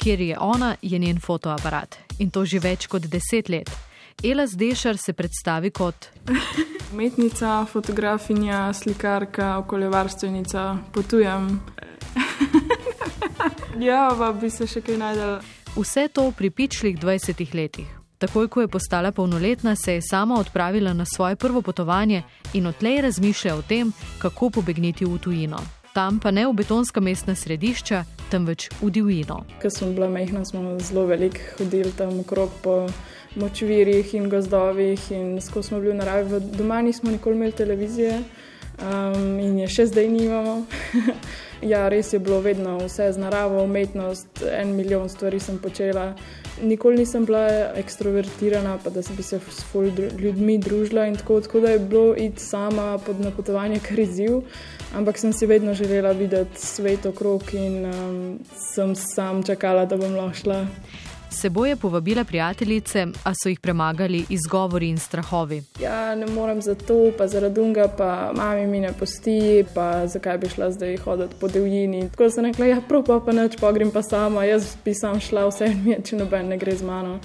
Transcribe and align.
Kjer 0.00 0.20
je 0.20 0.36
ona, 0.40 0.76
je 0.82 0.98
njen 0.98 1.20
fotoaparat 1.20 1.98
in 2.18 2.30
to 2.30 2.44
že 2.44 2.58
več 2.58 2.86
kot 2.86 3.02
deset 3.02 3.48
let. 3.48 3.70
Ela 4.24 4.46
Zdešar 4.46 4.96
se 4.96 5.12
predstavi 5.12 5.70
kot 5.70 6.08
umetnica, 6.92 7.66
fotografinja, 7.72 8.72
slikarka, 8.72 9.58
okoljevarstvenica, 9.58 10.78
potujem. 10.92 11.60
ja, 13.88 14.10
pa 14.18 14.32
bi 14.32 14.50
se 14.50 14.66
še 14.66 14.82
kaj 14.84 14.98
najdel. 14.98 15.38
Vse 15.76 16.08
to 16.12 16.30
pri 16.36 16.50
pičlih 16.50 16.98
20 16.98 17.54
letih. 17.54 17.88
Takoj, 18.20 18.48
ko 18.52 18.60
je 18.60 18.68
postala 18.68 19.12
polnoletna, 19.12 19.76
se 19.76 19.94
je 19.94 20.02
sama 20.02 20.36
odpravila 20.40 20.92
na 20.92 21.04
svoje 21.04 21.36
prvo 21.36 21.62
potovanje 21.62 22.22
in 22.52 22.66
odtlej 22.66 23.00
razmišlja 23.00 23.54
o 23.56 23.62
tem, 23.62 23.92
kako 24.18 24.50
pobegniti 24.50 25.04
v 25.04 25.18
tujino. 25.18 25.79
Tam 25.94 26.20
pa 26.22 26.30
ne 26.30 26.46
v 26.46 26.52
betonska 26.54 27.00
mestna 27.02 27.34
središča, 27.34 28.04
temveč 28.30 28.68
v 28.78 28.90
divjino. 28.94 29.40
Ker 29.58 29.72
sem 29.74 29.94
bila 29.94 30.06
mehna, 30.08 30.44
smo 30.46 30.78
zelo 30.78 31.06
veliko 31.10 31.42
hodili 31.58 31.90
tam 31.98 32.20
okrog 32.22 32.50
po 32.62 32.86
močvirjih 33.34 34.14
in 34.14 34.28
gozdovih 34.30 35.10
in 35.10 35.40
skozi 35.42 35.68
smo 35.68 35.80
bili 35.80 35.92
v 35.92 35.98
naravi. 35.98 36.40
Doma 36.54 36.78
nismo 36.82 37.10
nikoli 37.10 37.36
imeli 37.36 37.52
televizije 37.52 38.22
um, 38.80 39.38
in 39.40 39.58
je 39.58 39.68
še 39.68 39.86
zdaj 39.86 40.08
nimamo. 40.08 40.64
ja, 41.72 41.88
res 41.88 42.12
je 42.12 42.18
bilo 42.18 42.40
vedno 42.40 42.78
vse 42.84 43.12
z 43.12 43.20
naravo, 43.20 43.62
umetnost, 43.64 44.42
en 44.52 44.74
milijon 44.76 45.08
stvari 45.08 45.40
sem 45.40 45.58
počela. 45.58 46.14
Nikoli 46.62 47.00
nisem 47.04 47.24
bila 47.24 47.72
ekstrovertirana, 47.80 48.78
pa 48.84 48.90
da 48.90 49.00
bi 49.16 49.22
se 49.22 49.40
s 49.40 49.64
ljudmi 50.18 50.58
družila 50.58 51.06
in 51.06 51.16
tako, 51.16 51.40
tako 51.40 51.60
da 51.60 51.70
je 51.70 51.78
bilo 51.78 52.14
iti 52.16 52.42
sama 52.42 52.98
pod 52.98 53.20
napotovanje 53.20 53.80
kar 53.88 53.98
izziv. 53.98 54.40
Ampak 54.94 55.18
sem 55.18 55.32
si 55.32 55.46
vedno 55.46 55.74
želela 55.74 56.12
videti 56.12 56.66
svet 56.66 57.06
okrog 57.06 57.54
in 57.54 57.84
um, 57.86 58.38
sem 58.74 58.94
sam 58.96 59.42
čakala, 59.42 59.86
da 59.86 59.96
bom 59.96 60.16
lahko 60.16 60.34
šla. 60.42 60.66
Seboj 61.30 61.68
je 61.68 61.76
povabila 61.76 62.24
prijateljice, 62.24 63.06
a 63.24 63.32
so 63.34 63.48
jih 63.48 63.60
premagali 63.60 64.24
izgovori 64.28 64.88
in 64.88 64.98
strahovi. 64.98 65.62
Ja, 65.80 66.14
ne 66.14 66.26
morem 66.26 66.62
za 66.62 66.74
to, 66.74 67.12
pa 67.18 67.26
zaradi 67.26 67.60
unga, 67.60 67.88
pa 67.98 68.32
mami 68.36 68.66
mi 68.66 68.80
ne 68.80 68.92
posti, 68.92 69.64
pa 69.74 70.06
zakaj 70.06 70.38
bi 70.38 70.48
šla 70.48 70.70
zdaj 70.70 70.96
hoditi 70.96 71.34
po 71.40 71.48
divjini. 71.48 72.10
Tako 72.10 72.30
sem 72.30 72.44
rekla, 72.44 72.66
ja, 72.66 72.80
prav 72.88 73.04
pa 73.06 73.20
pa 73.26 73.32
neč, 73.32 73.56
pa 73.60 73.72
grem 73.72 73.90
pa 73.90 74.02
sama, 74.02 74.44
jaz 74.44 74.76
bi 74.84 74.94
sam 74.94 75.20
šla, 75.20 75.46
vse 75.48 75.74
mi 75.74 75.90
je, 75.90 76.00
če 76.04 76.16
noben 76.16 76.48
ne 76.48 76.58
gre 76.58 76.76
z 76.76 76.82
mano. 76.82 77.20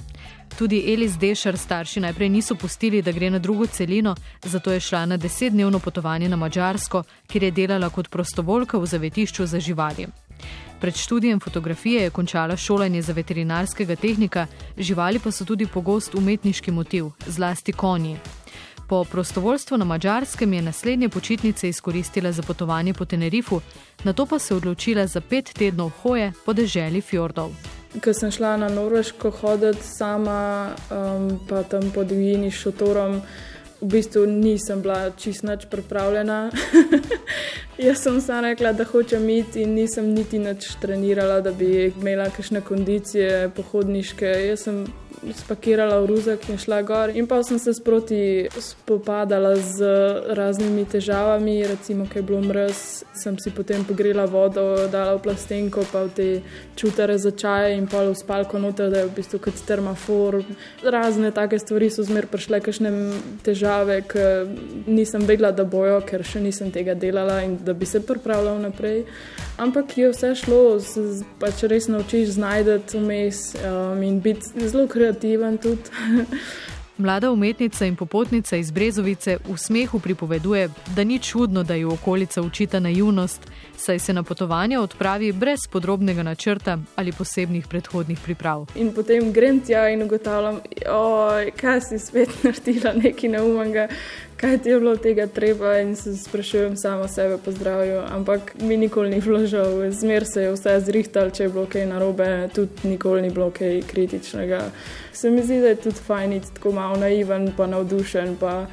Tudi 0.58 0.92
Elis 0.92 1.18
Dešar 1.18 1.58
starši 1.58 2.00
najprej 2.00 2.28
niso 2.28 2.54
pustili, 2.54 3.02
da 3.02 3.12
gre 3.12 3.30
na 3.30 3.38
drugo 3.38 3.66
celino, 3.66 4.14
zato 4.42 4.72
je 4.72 4.80
šla 4.80 5.06
na 5.06 5.16
desetdnevno 5.16 5.78
potovanje 5.78 6.28
na 6.28 6.36
Mačarsko, 6.36 7.02
kjer 7.26 7.42
je 7.42 7.50
delala 7.50 7.90
kot 7.90 8.08
prostovoljka 8.08 8.78
v 8.78 8.86
zavetišču 8.86 9.46
za 9.46 9.60
živali. 9.60 10.06
Pred 10.80 10.96
študijem 10.96 11.40
fotografije 11.40 12.02
je 12.02 12.10
končala 12.10 12.56
šolanje 12.56 13.02
za 13.02 13.12
veterinarskega 13.12 13.96
tehnika, 13.96 14.46
živali 14.78 15.18
pa 15.18 15.30
so 15.30 15.44
tudi 15.44 15.66
pogost 15.66 16.14
umetniški 16.14 16.70
motiv, 16.70 17.10
zlasti 17.26 17.72
konji. 17.72 18.16
Po 18.88 19.04
prostovoljstvu 19.04 19.76
na 19.76 19.84
Mačarskem 19.84 20.52
je 20.52 20.62
naslednje 20.62 21.08
počitnice 21.08 21.68
izkoristila 21.68 22.32
za 22.32 22.42
potovanje 22.42 22.94
po 22.94 23.04
Tenerifu, 23.04 23.60
na 24.04 24.12
to 24.12 24.26
pa 24.26 24.38
se 24.38 24.54
odločila 24.54 25.06
za 25.06 25.20
pet 25.20 25.50
tednov 25.58 25.90
hoje 26.02 26.32
po 26.44 26.52
deželi 26.52 27.00
fjordov. 27.00 27.50
Ko 28.04 28.12
sem 28.12 28.30
šla 28.30 28.56
na 28.56 28.68
Norveško 28.68 29.30
hoditi 29.30 29.82
sama, 29.82 30.70
um, 30.90 31.40
pa 31.48 31.62
tam 31.62 31.90
po 31.94 32.04
divjini 32.04 32.50
šotorom, 32.50 33.20
v 33.80 33.86
bistvu 33.86 34.26
nisem 34.26 34.82
bila 34.82 35.10
čist 35.10 35.42
nič 35.42 35.66
pripravljena. 35.70 36.50
Jaz 37.86 37.98
sem 38.02 38.20
samo 38.20 38.40
rekla, 38.40 38.72
da 38.72 38.84
hočem 38.84 39.28
iti 39.30 39.62
in 39.62 39.74
nisem 39.74 40.08
niti 40.10 40.38
nič 40.38 40.64
trenirala, 40.82 41.36
da 41.40 41.52
bi 41.52 41.92
imela 42.00 42.24
kakšne 42.34 42.60
kondicije 42.60 43.50
pohodniške. 43.54 44.26
Jaz 44.26 44.64
sem 44.66 44.80
spakirala 45.32 46.00
v 46.00 46.06
ruzak 46.06 46.48
in 46.48 46.58
šla 46.58 46.82
gor. 46.82 47.10
In 47.16 47.26
pa 47.26 47.42
sem 47.42 47.58
se 47.58 47.74
sproti 47.74 48.48
spopadala 48.60 49.56
z 49.56 49.84
raznimi 50.36 50.84
težavami, 50.84 51.66
recimo, 51.66 52.06
ker 52.06 52.20
je 52.20 52.26
bilo 52.26 52.40
mrz, 52.44 53.04
sem 53.16 53.38
si 53.38 53.50
potem 53.50 53.84
pogrela 53.84 54.26
vodo, 54.26 54.88
dala 54.92 55.16
v 55.16 55.22
plastenko, 55.24 55.86
pa 55.92 56.04
v 56.04 56.12
te 56.12 56.28
čutare 56.76 57.18
za 57.18 57.30
čaj 57.30 57.76
in 57.76 57.86
pa 57.88 58.04
v 58.04 58.14
spalko 58.14 58.60
noter, 58.60 58.90
da 58.92 59.02
je 59.02 59.08
v 59.08 59.14
bistvu 59.16 59.40
kot 59.40 59.62
termofor. 59.66 60.42
Razne 60.84 61.32
take 61.32 61.58
stvari 61.58 61.90
so 61.90 62.04
zmer 62.04 62.28
prišle, 62.30 62.60
kakšne 62.60 62.92
težave, 63.46 64.02
ker 64.04 64.46
nisem 64.86 65.24
vedela, 65.24 65.50
da 65.56 65.64
bojo, 65.64 66.02
ker 66.04 66.24
še 66.24 66.44
nisem 66.44 66.70
tega 66.70 66.94
delala 66.94 67.40
in 67.46 67.56
da 67.64 67.72
bi 67.72 67.88
se 67.88 68.02
pripravljala 68.04 68.68
naprej. 68.68 69.04
Ampak 69.56 69.96
je 69.96 70.12
vse 70.12 70.34
šlo, 70.36 70.76
pač 71.40 71.64
res 71.64 71.88
naučiš 71.88 72.36
znajdeti 72.36 73.00
vmes 73.00 73.54
um, 73.56 74.02
in 74.04 74.20
biti 74.20 74.68
zelo 74.68 74.84
kreativen 74.84 75.05
tudi. 75.12 75.82
Mlada 76.98 77.30
umetnica 77.30 77.84
in 77.84 77.96
popotnica 77.96 78.56
iz 78.56 78.70
Brezovice 78.70 79.36
v 79.48 79.56
smehu 79.58 79.98
pripoveduje, 80.00 80.68
da 80.96 81.04
ni 81.04 81.18
čudno, 81.18 81.62
da 81.62 81.74
jo 81.74 81.92
okolica 81.92 82.42
učita 82.42 82.80
naivnost, 82.80 83.40
saj 83.76 83.98
se 83.98 84.12
na 84.12 84.22
potovanje 84.22 84.78
odpravi 84.78 85.32
brez 85.32 85.58
podrobnega 85.72 86.22
načrta 86.22 86.78
ali 86.96 87.12
posebnih 87.12 87.66
predhodnih 87.66 88.18
priprav. 88.24 88.66
In 88.74 88.94
potem 88.94 89.32
grem 89.32 89.60
tja 89.60 89.88
in 89.88 90.02
ugotavljam, 90.02 90.60
kaj 91.60 91.80
si 91.80 91.98
spet 91.98 92.28
naredila, 92.44 92.92
nekaj 92.92 93.30
neumnega, 93.30 93.88
kaj 94.36 94.58
ti 94.58 94.68
je 94.68 94.78
bilo 94.78 94.96
tega 94.96 95.26
treba 95.26 95.78
in 95.78 95.96
se 95.96 96.16
sprašujem 96.16 96.76
samo 96.76 97.08
sebe 97.08 97.38
po 97.44 97.52
zdravju. 97.52 98.00
Ampak 98.08 98.54
mi 98.60 98.76
nikoli 98.76 99.10
ni 99.10 99.20
bilo 99.20 99.46
žal, 99.46 99.90
zmer 99.90 100.24
se 100.24 100.42
je 100.42 100.52
vse 100.52 100.80
zrihtal, 100.80 101.30
če 101.30 101.42
je 101.42 101.48
bilo 101.48 101.66
kaj 101.66 101.86
narobe, 101.86 102.48
tudi 102.54 102.88
nikoli 102.88 103.22
ni 103.22 103.30
bilo 103.30 103.50
kaj 103.50 103.82
kritičnega. 103.86 104.60
Se 105.12 105.30
mi 105.30 105.42
zdi, 105.42 105.60
da 105.60 105.68
je 105.68 105.76
tudi 105.76 106.04
fajn, 106.06 106.40
tako 106.54 106.72
malo 106.72 106.96
naiven, 106.96 107.52
pa 107.56 107.66
navdušen, 107.66 108.36
pa 108.40 108.66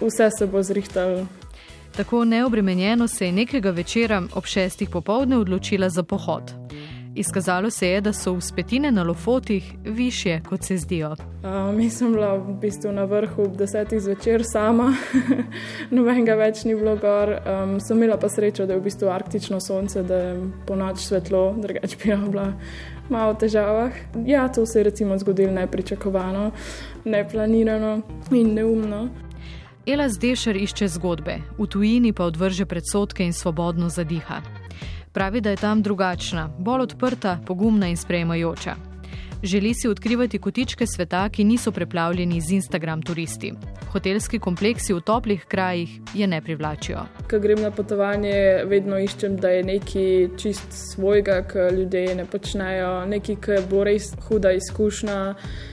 vse 0.00 0.30
se 0.38 0.46
bo 0.46 0.62
zrihtal. 0.62 1.24
Tako 1.96 2.24
neobremenjeno 2.24 3.08
se 3.08 3.26
je 3.26 3.32
nekega 3.32 3.70
večera 3.70 4.22
ob 4.34 4.44
šestih 4.44 4.88
popovdne 4.90 5.38
odločila 5.38 5.88
za 5.88 6.02
pohod. 6.02 6.67
Izkazalo 7.14 7.70
se 7.70 7.88
je, 7.88 8.00
da 8.00 8.12
so 8.12 8.32
uspetine 8.32 8.90
na 8.90 9.02
lofotih 9.02 9.74
više, 9.84 10.40
kot 10.48 10.62
se 10.62 10.76
zdijo. 10.76 11.16
Mi 11.74 11.90
smo 11.90 12.10
bila 12.10 12.34
v 12.34 12.54
bistvu 12.60 12.92
na 12.92 13.04
vrhu 13.04 13.42
ob 13.42 13.56
desetih 13.56 14.00
zvečer 14.00 14.42
sama, 14.44 14.92
nobenega 15.90 16.34
več 16.34 16.64
ni 16.64 16.74
bilo 16.74 16.96
gor. 16.96 17.34
Um, 17.38 17.80
sem 17.80 17.96
imela 17.96 18.18
pa 18.18 18.28
srečo, 18.28 18.66
da 18.66 18.72
je 18.72 18.80
v 18.80 18.84
bistvu 18.84 19.08
arktično 19.08 19.60
sonce, 19.60 20.02
da 20.02 20.14
je 20.14 20.34
po 20.66 20.76
noč 20.76 20.98
svetlo, 20.98 21.54
drugače 21.58 21.96
bi 21.96 22.16
bila 22.30 22.52
malo 23.08 23.32
v 23.32 23.38
težavah. 23.38 23.92
Ja, 24.26 24.48
to 24.48 24.66
se 24.66 24.78
je 24.80 24.84
recimo 24.84 25.18
zgodilo 25.18 25.52
nepričakovano, 25.52 26.50
neplanirano 27.04 28.00
in 28.30 28.54
neumno. 28.54 29.08
Ela 29.86 30.08
Zdešer 30.08 30.56
išče 30.56 30.88
zgodbe, 30.88 31.38
v 31.58 31.66
tujini 31.66 32.12
pa 32.12 32.26
odvrže 32.28 32.66
predsotke 32.66 33.24
in 33.24 33.32
svobodno 33.32 33.88
zadiha. 33.88 34.42
Pravi, 35.12 35.40
da 35.40 35.50
je 35.50 35.56
tam 35.56 35.82
drugačna, 35.82 36.48
bolj 36.58 36.82
odprta, 36.82 37.38
pogumna 37.46 37.88
in 37.88 37.96
sprejemajoča. 37.96 38.87
Želi 39.42 39.74
si 39.74 39.88
odkrivati 39.88 40.38
kotičke 40.38 40.86
sveta, 40.86 41.28
ki 41.28 41.44
niso 41.44 41.72
preplavljeni 41.72 42.40
z 42.40 42.50
Instagram 42.50 43.02
turisti. 43.02 43.52
Hotelski 43.92 44.38
kompleksi 44.38 44.92
v 44.92 45.00
toplih 45.00 45.44
krajih 45.48 45.88
je 46.14 46.26
ne 46.26 46.40
privlačijo. 46.42 46.98
Ko 47.30 47.38
grem 47.38 47.62
na 47.62 47.70
potovanje, 47.70 48.64
vedno 48.66 48.98
iščem, 48.98 49.36
da 49.36 49.48
je 49.48 49.62
nekaj 49.64 50.28
čist 50.36 50.66
svojega, 50.72 51.42
kar 51.46 51.72
ljudje 51.72 52.14
ne 52.14 52.24
počnejo, 52.26 53.06
nekaj, 53.06 53.36
ki 53.44 53.60
bo 53.70 53.84
res 53.86 54.10
huda 54.26 54.52
izkušnja, 54.58 55.20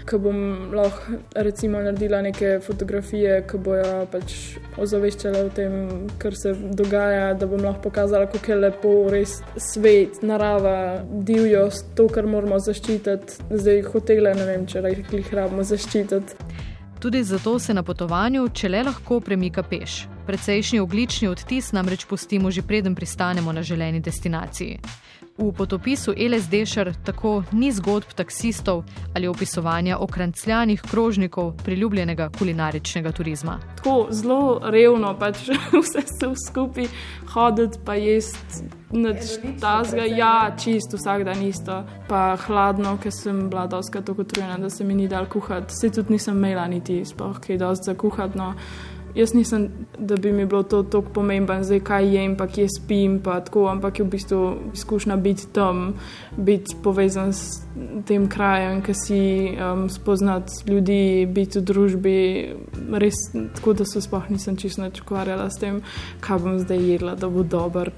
ko 0.05 0.19
bom 0.19 0.39
lahko 0.75 1.17
recimo 1.35 1.81
naredila 1.81 2.21
neke 2.21 2.59
fotografije, 2.63 3.41
ki 3.49 3.57
bojo 3.65 4.05
pač 4.13 4.37
ozaveščale 4.77 5.41
o 5.41 5.49
tem, 5.49 5.75
kar 6.21 6.37
se 6.37 6.53
dogaja, 6.53 7.33
da 7.33 7.49
bom 7.49 7.65
lahko 7.65 7.89
pokazala, 7.89 8.29
kako 8.29 8.51
je 8.51 8.59
lepo 8.61 8.93
res 9.09 9.39
svet, 9.57 10.21
narava, 10.21 11.01
divjost, 11.09 11.89
to, 11.97 12.07
kar 12.13 12.29
moramo 12.29 12.61
zaščititi 12.61 13.54
zdaj 13.57 13.81
hotele, 13.91 14.33
ne 14.35 14.45
vem, 14.45 14.65
če 14.67 14.81
jih 15.11 15.33
rabimo 15.33 15.63
zaščititi. 15.63 16.35
Tudi 16.99 17.23
zato 17.23 17.59
se 17.59 17.73
na 17.73 17.83
potovanju, 17.83 18.47
če 18.49 18.69
le 18.69 18.83
lahko, 18.87 19.19
premika 19.21 19.63
peš. 19.63 20.14
Precejšnji 20.25 20.79
oglični 20.79 21.27
odtis 21.27 21.71
namreč 21.71 22.05
pustimo 22.05 22.51
že 22.51 22.61
preden 22.61 22.95
pristanemo 22.95 23.51
na 23.51 23.63
želeni 23.63 23.99
destinaciji. 23.99 24.79
V 25.37 25.51
potopisu 25.51 26.13
LSD-šer 26.15 26.93
tako 27.03 27.43
ni 27.51 27.71
zgodb 27.71 28.13
taksistov 28.15 28.83
ali 29.15 29.27
opisovanja 29.27 29.97
okrancljanih 29.99 30.81
krožnikov 30.91 31.51
priljubljenega 31.63 32.29
kulinaričnega 32.39 33.11
turizma. 33.11 33.59
Tako 33.75 34.07
zelo 34.11 34.61
revno, 34.63 35.11
pač 35.19 35.49
vse 35.81 36.01
se 36.07 36.31
skupaj 36.47 36.87
hoditi, 37.33 37.79
pa 37.85 37.95
jesti 37.95 38.63
nič 38.91 39.35
tazga. 39.61 40.07
Ja, 40.07 40.55
čist 40.63 40.95
vsak 40.95 41.23
dan 41.27 41.43
isto, 41.43 41.83
pa 42.07 42.37
hladno, 42.47 42.97
ker 43.03 43.11
sem 43.11 43.49
bila 43.49 43.67
doska 43.67 44.01
tako 44.01 44.21
utrujena, 44.21 44.57
da 44.57 44.69
se 44.69 44.83
mi 44.83 44.95
ni 44.95 45.07
dal 45.07 45.27
kuhati. 45.27 45.75
Se 45.75 45.91
tudi 45.91 46.15
nisem 46.15 46.37
imela 46.37 46.67
niti 46.67 47.03
spoh, 47.05 47.39
kaj 47.43 47.57
dosti 47.57 47.91
za 47.91 47.93
kuhati. 47.93 48.37
No 48.37 48.53
jaz 49.15 49.33
nisem, 49.33 49.69
da 49.99 50.15
bi 50.15 50.31
mi 50.31 50.45
bilo 50.45 50.63
to 50.63 50.83
tako 50.83 51.09
pomembno, 51.13 51.63
zdaj 51.63 51.79
kaj 51.79 52.15
jem, 52.15 52.35
pa 52.37 52.47
kje 52.47 52.67
spim, 52.77 53.19
pa 53.23 53.39
tako, 53.39 53.67
ampak 53.67 53.99
je 53.99 54.05
v 54.05 54.09
bistvu 54.09 54.55
izkušnja 54.73 55.15
biti 55.15 55.47
tam, 55.53 55.93
biti 56.37 56.75
povezan 56.83 57.33
s 57.33 57.63
tem 58.05 58.29
krajem, 58.29 58.81
ki 58.83 58.93
si 58.93 59.21
um, 59.55 59.89
spoznati 59.89 60.71
ljudi, 60.71 61.25
biti 61.25 61.59
v 61.59 61.63
družbi. 61.63 62.17
Res 62.91 63.15
tako, 63.55 63.73
da 63.73 63.85
se 63.85 64.01
sploh 64.01 64.29
nisem 64.29 64.57
čisto 64.57 64.81
načukvarjala 64.81 65.49
s 65.49 65.59
tem, 65.59 65.81
kaj 66.19 66.39
bom 66.39 66.59
zdaj 66.59 66.85
jedla, 66.91 67.15
da 67.15 67.29
bo 67.29 67.43
dober. 67.43 67.91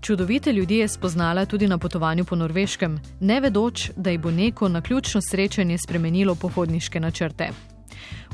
Čudovite 0.00 0.52
ljudi 0.52 0.78
je 0.78 0.88
spoznala 0.88 1.46
tudi 1.46 1.68
na 1.68 1.78
potovanju 1.78 2.24
po 2.24 2.36
Norveškem, 2.36 2.98
ne 3.20 3.40
vedoč, 3.40 3.90
da 3.96 4.10
ji 4.10 4.18
bo 4.18 4.30
neko 4.30 4.68
naključno 4.68 5.20
srečanje 5.30 5.78
spremenilo 5.78 6.34
pohodniške 6.34 7.00
načrte. 7.00 7.73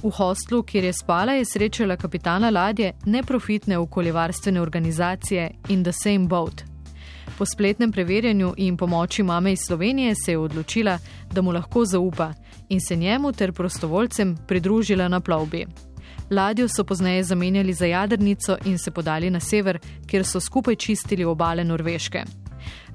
V 0.03 0.11
hostlu, 0.11 0.63
kjer 0.63 0.85
je 0.85 0.93
spala, 0.93 1.33
je 1.33 1.45
srečala 1.45 1.97
kapitana 1.97 2.51
ladje 2.51 2.93
neprofitne 3.07 3.79
okoljevarstvene 3.79 4.61
organizacije 4.61 5.51
In 5.69 5.83
the 5.85 5.93
Same 5.93 6.27
Boat. 6.29 6.63
Po 7.39 7.47
spletnem 7.47 7.93
preverjanju 7.93 8.55
in 8.57 8.77
pomoči 8.77 9.23
mame 9.23 9.53
iz 9.53 9.59
Slovenije 9.67 10.15
se 10.15 10.33
je 10.33 10.39
odločila, 10.39 10.99
da 11.33 11.43
mu 11.43 11.53
lahko 11.53 11.85
zaupa 11.85 12.33
in 12.69 12.81
se 12.81 12.97
njemu 12.97 13.33
ter 13.33 13.53
prostovoljcem 13.53 14.37
pridružila 14.49 15.09
na 15.09 15.21
plovbi. 15.21 15.67
Ladjo 16.31 16.69
so 16.69 16.85
pozneje 16.85 17.25
zamenjali 17.25 17.73
za 17.73 17.87
jadrnico 17.87 18.57
in 18.65 18.79
se 18.79 18.91
podali 18.91 19.31
na 19.31 19.41
sever, 19.41 19.79
kjer 20.07 20.25
so 20.25 20.41
skupaj 20.41 20.77
čistili 20.77 21.25
obale 21.25 21.65
Norveške. 21.65 22.25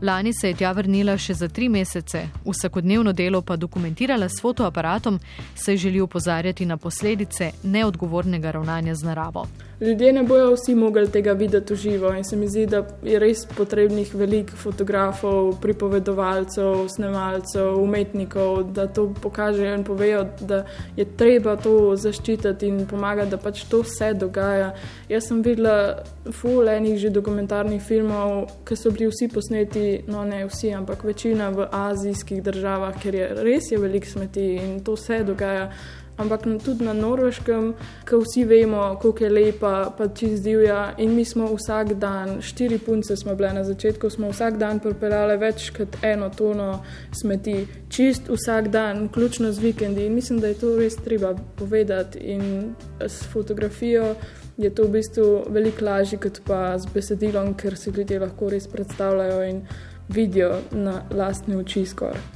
Lani 0.01 0.33
se 0.33 0.47
je 0.47 0.53
tja 0.53 0.71
vrnila 0.71 1.17
še 1.17 1.33
za 1.33 1.47
tri 1.47 1.69
mesece, 1.69 2.27
vsakodnevno 2.45 3.13
delo 3.13 3.41
pa 3.41 3.55
dokumentirala 3.55 4.29
s 4.29 4.41
fotoaparatom, 4.41 5.19
saj 5.55 5.77
želi 5.77 6.01
upozarjati 6.01 6.65
na 6.65 6.77
posledice 6.77 7.51
neodgovornega 7.63 8.51
ravnanja 8.51 8.95
z 8.95 9.03
naravo. 9.03 9.47
Ljudje 9.81 10.13
ne 10.13 10.23
bojo 10.23 10.53
vsi 10.53 10.75
mogli 10.75 11.07
tega 11.11 11.33
videti 11.33 11.73
v 11.73 11.77
živo 11.77 12.13
in 12.15 12.23
se 12.23 12.35
mi 12.35 12.47
zdi, 12.47 12.65
da 12.65 12.85
je 13.03 13.19
res 13.19 13.41
potrebnih 13.57 14.13
veliko 14.15 14.55
fotografov, 14.55 15.57
pripovedovalcev, 15.61 16.87
snemalcev, 16.95 17.75
umetnikov, 17.83 18.71
da 18.71 18.87
to 18.87 19.09
pokažejo 19.21 19.73
in 19.75 19.83
povejo, 19.83 20.21
da 20.39 20.61
je 20.95 21.05
treba 21.17 21.57
to 21.59 21.95
zaščititi 21.95 22.67
in 22.67 22.85
pomagati, 22.87 23.33
da 23.33 23.37
pač 23.37 23.65
to 23.67 23.81
vse 23.83 24.13
dogaja. 24.13 24.71
Jaz 25.09 25.27
sem 25.27 25.43
videla 25.43 26.05
ful 26.31 26.71
enih 26.71 26.95
že 27.01 27.11
dokumentarnih 27.11 27.83
filmov, 27.83 28.47
ki 28.63 28.79
so 28.79 28.93
bili 28.95 29.11
vsi 29.11 29.27
posneti, 29.27 29.85
no 30.07 30.23
ne 30.23 30.45
vsi, 30.47 30.71
ampak 30.71 31.03
večina 31.03 31.49
v 31.51 31.67
azijskih 31.71 32.39
državah, 32.43 32.95
ker 33.03 33.15
je 33.15 33.29
res 33.43 33.71
je 33.71 33.77
veliko 33.77 34.07
smeti 34.07 34.49
in 34.55 34.79
to 34.79 34.95
vse 34.95 35.23
dogaja 35.27 35.69
ampak 36.17 36.41
tudi 36.63 36.85
na 36.85 36.93
norveškem, 36.93 37.73
ki 38.05 38.19
vsi 38.21 38.45
vemo, 38.45 38.99
kako 39.01 39.23
je 39.23 39.29
lepa, 39.29 39.73
pa 39.97 40.07
čez 40.07 40.41
divja. 40.43 40.93
In 40.97 41.15
mi 41.15 41.25
smo 41.25 41.49
vsak 41.55 41.93
dan, 41.99 42.41
štiri 42.41 42.79
punce 42.79 43.15
smo 43.15 43.35
bile 43.35 43.53
na 43.53 43.63
začetku, 43.63 44.09
smo 44.09 44.29
vsak 44.29 44.57
dan 44.57 44.79
pripeljali 44.79 45.37
več 45.37 45.69
kot 45.75 45.97
eno 46.03 46.29
tono 46.29 46.83
smeti, 47.11 47.67
čist 47.89 48.29
vsak 48.29 48.69
dan, 48.71 49.07
vključno 49.07 49.51
z 49.51 49.59
vikendi. 49.59 50.05
In 50.05 50.15
mislim, 50.15 50.39
da 50.39 50.47
je 50.47 50.59
to 50.59 50.75
res 50.77 50.95
treba 50.95 51.35
povedati. 51.55 52.19
In 52.19 52.75
s 52.99 53.23
fotografijo 53.33 54.15
je 54.57 54.69
to 54.75 54.87
v 54.87 54.95
bistvu 54.99 55.27
veliko 55.49 55.85
lažje, 55.85 56.19
kot 56.19 56.39
pa 56.47 56.77
z 56.79 56.87
besedilom, 56.93 57.53
ker 57.59 57.77
si 57.77 57.91
ljudje 57.91 58.19
lahko 58.19 58.49
res 58.49 58.67
predstavljajo 58.67 59.43
in 59.49 59.61
vidijo 60.09 60.61
na 60.71 61.01
lastne 61.11 61.57
oči 61.57 61.85
skoraj. 61.85 62.34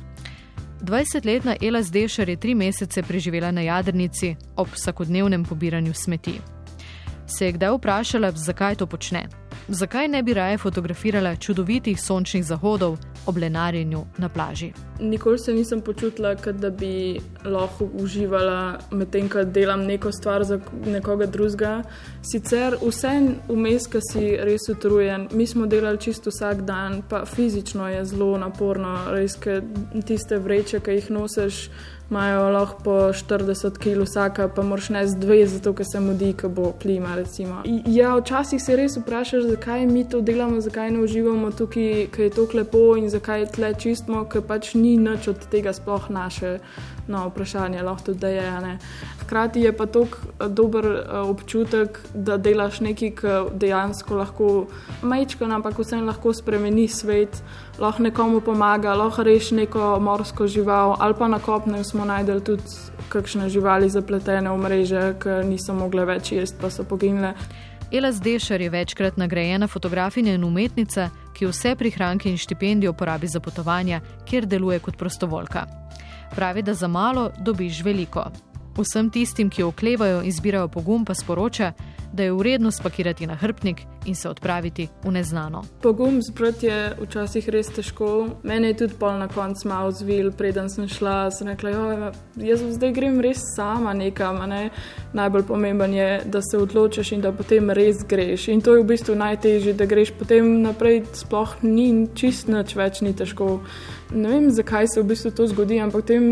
20-letna 0.81 1.55
Ela 1.61 1.83
Zdešar 1.83 2.29
je 2.29 2.35
tri 2.35 2.55
mesece 2.55 3.03
preživela 3.03 3.51
na 3.51 3.61
jadrnici 3.61 4.35
ob 4.55 4.67
vsakodnevnem 4.73 5.43
pobiranju 5.45 5.93
smeti. 5.93 6.41
Se 7.27 7.45
je 7.45 7.51
kdaj 7.51 7.75
vprašala, 7.77 8.31
zakaj 8.31 8.75
to 8.75 8.85
počne? 8.87 9.27
Zakaj 9.67 10.07
ne 10.07 10.23
bi 10.23 10.33
raje 10.33 10.57
fotografirala 10.57 11.35
čudovitih 11.35 12.01
sončnih 12.01 12.45
zahodov 12.45 12.97
ob 13.25 13.38
lenarjenju 13.38 14.04
na 14.18 14.30
plaži? 14.30 14.71
Nikoli 15.00 15.39
se 15.39 15.54
nisem 15.54 15.81
počutila, 15.81 16.36
da 16.36 16.69
bi 16.69 17.19
lahko 17.45 17.88
uživala 17.94 18.80
medtem, 18.92 19.30
ko 19.30 19.44
delam 19.44 19.86
neko 19.86 20.12
stvar 20.12 20.44
za 20.44 20.60
nekoga 20.86 21.25
drugega. 21.25 21.83
Sicer 22.31 22.75
vse 22.81 23.13
vmes, 23.48 23.88
ki 23.88 24.01
si 24.12 24.25
res 24.38 24.68
utrujen, 24.69 25.27
mi 25.31 25.48
smo 25.48 25.66
delali 25.66 25.98
čisto 25.98 26.30
vsak 26.30 26.62
dan, 26.62 27.01
pa 27.10 27.25
fizično 27.25 27.88
je 27.89 28.04
zelo 28.06 28.38
naporno, 28.38 28.98
res, 29.16 29.38
ker 29.39 29.63
tiste 30.06 30.38
vreče, 30.38 30.83
ki 30.83 31.00
jih 31.00 31.10
nosiš 31.15 31.69
imajo 32.10 32.50
lahko 32.50 32.83
po 32.83 32.92
40 32.92 33.77
kg 33.77 34.01
vsaka, 34.01 34.48
pa 34.48 34.62
moraš 34.62 34.89
ne 34.89 35.07
z 35.07 35.15
dve, 35.15 35.45
zato 35.48 35.74
ker 35.74 35.86
se 35.92 36.00
mudi, 36.00 36.33
ko 36.33 36.50
bo. 36.50 36.74
Recimo. 37.15 37.62
Ja, 37.86 38.15
včasih 38.15 38.62
se 38.62 38.75
res 38.75 38.98
vprašaš, 38.98 39.44
zakaj 39.44 39.86
mi 39.86 40.10
to 40.10 40.22
delamo, 40.22 40.62
zakaj 40.62 40.92
ne 40.92 41.04
uživamo 41.04 41.51
tukaj, 41.51 42.07
ker 42.12 42.25
je 42.25 42.30
to 42.30 42.48
lepo 42.54 42.95
in 42.98 43.08
zakaj 43.09 43.45
tle 43.56 43.73
čistimo, 43.73 44.23
ker 44.29 44.41
pač 44.45 44.73
ni 44.75 44.97
nič 44.97 45.27
od 45.31 45.45
tega 45.51 45.73
sploh 45.73 46.09
naše 46.09 46.57
no, 47.07 47.25
vprašanje, 47.29 47.81
lahko 47.83 48.11
tudi 48.11 48.33
je. 48.35 48.50
Ne. 48.61 48.77
Hkrati 49.23 49.61
je 49.65 49.73
pa 49.75 49.85
to 49.85 50.06
dober 50.47 50.85
uh, 50.85 51.29
občutek, 51.29 52.00
da 52.13 52.38
delaš 52.38 52.81
nekaj, 52.85 53.11
kar 53.17 53.50
dejansko 53.53 54.15
lahko 54.15 54.50
majčko, 55.01 55.45
ampak 55.45 55.79
vseeno 55.79 56.09
lahko 56.09 56.33
spremeni 56.33 56.88
svet 56.88 57.41
lahko 57.79 58.03
nekomu 58.03 58.41
pomaga, 58.41 58.94
lahko 58.94 59.23
reši 59.23 59.55
neko 59.55 60.00
morsko 60.00 60.47
žival, 60.47 60.95
ali 61.00 61.13
pa 61.17 61.27
na 61.27 61.39
kopnem 61.39 61.83
smo 61.83 62.05
najdeli 62.05 62.41
tudi 62.44 62.63
kakšne 63.09 63.50
živali 63.50 63.89
zapletene 63.89 64.51
v 64.51 64.57
mreže, 64.57 65.03
ki 65.19 65.41
niso 65.50 65.73
mogle 65.73 66.05
več 66.05 66.31
jesti, 66.35 66.59
pa 66.62 66.69
so 66.69 66.83
poginile. 66.83 67.33
Ela 67.91 68.12
Zdešar 68.12 68.62
je 68.62 68.69
večkrat 68.69 69.18
nagrajena 69.18 69.68
fotografinja 69.68 70.33
in 70.33 70.44
umetnica, 70.44 71.09
ki 71.33 71.47
vse 71.50 71.75
prihranke 71.75 72.30
in 72.30 72.38
štipendije 72.38 72.89
uporabi 72.89 73.27
za 73.27 73.39
potovanja, 73.39 74.01
kjer 74.25 74.45
deluje 74.45 74.80
kot 74.80 74.97
prostovoljka. 74.97 75.65
Pravi, 76.36 76.62
da 76.62 76.74
za 76.74 76.88
malo 76.88 77.31
dobiš 77.39 77.81
veliko. 77.83 78.27
Vsem 78.77 79.09
tistim, 79.09 79.50
ki 79.50 79.63
oklevajo 79.63 80.21
in 80.21 80.31
zbirajo 80.31 80.68
pogum, 80.68 81.06
pa 81.06 81.13
sporoča, 81.13 81.71
da 82.13 82.24
je 82.24 82.33
vredno 82.33 82.71
spakirati 82.71 83.27
na 83.27 83.36
hrbnik 83.36 83.81
in 84.06 84.16
se 84.16 84.30
odpraviti 84.30 84.88
v 85.04 85.12
neznano. 85.12 85.63
Pogum 85.81 86.22
zbrati 86.22 86.66
je 86.66 86.96
včasih 87.01 87.50
res 87.50 87.68
težko. 87.68 88.28
Mene 88.44 88.68
je 88.68 88.78
tudi 88.84 88.94
pol 89.00 89.18
na 89.19 89.28
koncu 89.28 89.68
malo 89.68 89.92
zvil, 89.92 90.31
preden 90.31 90.69
sem 90.69 90.88
šla. 90.88 91.31
Sem 91.31 91.48
rekla, 91.48 91.69
jo, 91.69 92.12
jaz 92.36 92.63
zdaj 92.78 92.94
grem 92.96 93.19
res 93.22 93.44
sama 93.56 93.94
nekam. 93.94 94.42
Ne? 94.50 94.69
Najbolj 95.13 95.44
pomemben 95.48 95.94
je, 95.94 96.10
da 96.25 96.42
se 96.42 96.57
odločiš 96.57 97.12
in 97.12 97.22
da 97.22 97.31
potem 97.31 97.69
res 97.69 98.04
greš. 98.07 98.48
In 98.48 98.62
to 98.62 98.75
je 98.75 98.84
v 98.84 98.90
bistvu 98.94 99.16
najtežje, 99.16 99.74
da 99.74 99.86
greš 99.86 100.13
potem 100.19 100.62
naprej, 100.62 101.04
sploh 101.13 101.56
ni 101.63 102.07
čist 102.16 102.48
nič 102.48 102.75
več, 102.75 103.01
ni 103.01 103.13
težko. 103.13 103.60
Ne 104.10 104.30
vem, 104.30 104.50
zakaj 104.50 104.88
se 104.90 105.01
v 105.01 105.12
bistvu 105.12 105.31
to 105.38 105.46
zgodi, 105.51 105.78
ampak 105.78 106.08
tem 106.10 106.29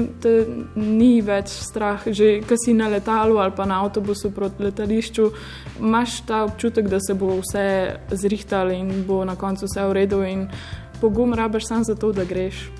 ni 0.76 1.22
več 1.22 1.52
strah. 1.54 2.02
Že 2.08 2.42
ko 2.48 2.58
si 2.58 2.74
na 2.74 2.88
letalu 2.90 3.38
ali 3.38 3.54
pa 3.54 3.68
na 3.70 3.84
avtobusu 3.86 4.32
proti 4.34 4.66
letališču, 4.66 5.30
imaš 5.80 6.22
ta 6.26 6.42
občutek, 6.48 6.90
da 6.90 6.98
se 7.00 7.14
bo 7.14 7.36
vse 7.38 7.57
zrihtalo 8.12 8.72
in 8.72 9.04
bo 9.08 9.26
na 9.26 9.36
koncu 9.36 9.66
vse 9.66 9.88
v 9.88 9.94
redu. 9.94 10.24
Pogum 11.02 11.34
rabiš 11.34 11.68
samo 11.68 11.84
zato, 11.84 12.12
da 12.12 12.24
greš. 12.24 12.77